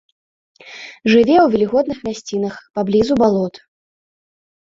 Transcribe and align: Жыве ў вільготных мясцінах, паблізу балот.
Жыве 1.11 1.35
ў 1.41 1.43
вільготных 1.55 1.99
мясцінах, 2.09 2.55
паблізу 2.79 3.13
балот. 3.23 3.53